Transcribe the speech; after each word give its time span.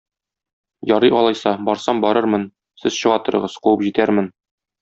Ярый, 0.91 1.13
алайса, 1.19 1.53
барсам 1.69 2.01
барырмын, 2.07 2.49
сез 2.85 2.99
чыга 3.03 3.23
торыгыз, 3.29 3.63
куып 3.67 3.89
җитәрмен. 3.91 4.33